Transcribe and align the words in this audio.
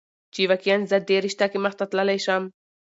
چې 0.33 0.41
واقعا 0.51 0.77
زه 0.91 0.97
دې 1.07 1.17
رشته 1.25 1.45
کې 1.51 1.57
مخته 1.65 1.83
تللى 1.91 2.17
شم. 2.25 2.43